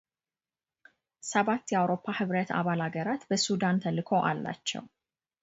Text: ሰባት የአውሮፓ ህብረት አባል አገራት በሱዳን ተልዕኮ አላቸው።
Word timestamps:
ሰባት 1.31 1.73
የአውሮፓ 1.73 2.05
ህብረት 2.19 2.49
አባል 2.61 2.81
አገራት 2.87 3.21
በሱዳን 3.29 3.81
ተልዕኮ 3.83 4.11
አላቸው። 4.31 4.83